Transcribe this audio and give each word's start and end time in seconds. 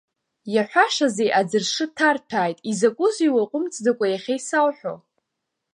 Иаҳәашазеи 0.53 1.31
аӡыршы 1.39 1.85
ҭарҭәааит, 1.95 2.57
изакәызеи 2.71 3.31
уааҟәымҵӡакәа 3.35 4.05
иахьа 4.09 4.33
исауҳәо! 4.37 4.93